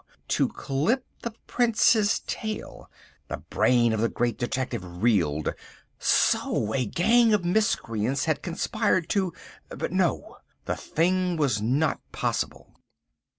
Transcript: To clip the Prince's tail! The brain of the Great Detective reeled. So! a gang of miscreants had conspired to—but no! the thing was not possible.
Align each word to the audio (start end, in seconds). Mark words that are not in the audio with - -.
To 0.29 0.47
clip 0.47 1.05
the 1.21 1.29
Prince's 1.45 2.21
tail! 2.21 2.89
The 3.27 3.37
brain 3.37 3.93
of 3.93 4.01
the 4.01 4.09
Great 4.09 4.35
Detective 4.39 5.03
reeled. 5.03 5.53
So! 5.99 6.73
a 6.73 6.87
gang 6.87 7.35
of 7.35 7.45
miscreants 7.45 8.25
had 8.25 8.41
conspired 8.41 9.09
to—but 9.09 9.91
no! 9.91 10.37
the 10.65 10.75
thing 10.75 11.37
was 11.37 11.61
not 11.61 12.01
possible. 12.11 12.73